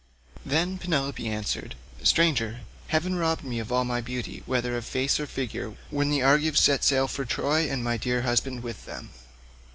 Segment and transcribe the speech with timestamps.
[0.43, 5.75] Then Penelope answered, "Stranger, heaven robbed me of all beauty, whether of face or figure,
[5.91, 9.11] when the Argives set sail for Troy and my dear husband with them.